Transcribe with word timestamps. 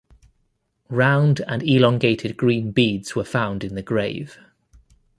Round 0.89 1.41
and 1.47 1.61
elongated 1.61 2.35
green 2.35 2.71
beads 2.71 3.15
were 3.15 3.23
found 3.23 3.63
in 3.63 3.75
the 3.75 3.83
grave. 3.83 4.39